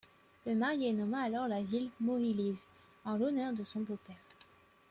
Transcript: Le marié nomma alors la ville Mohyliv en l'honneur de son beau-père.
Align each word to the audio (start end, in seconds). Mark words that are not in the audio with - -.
Le 0.47 0.55
marié 0.55 0.93
nomma 0.93 1.19
alors 1.19 1.47
la 1.47 1.61
ville 1.61 1.91
Mohyliv 1.99 2.57
en 3.05 3.17
l'honneur 3.19 3.53
de 3.53 3.61
son 3.61 3.81
beau-père. 3.81 4.15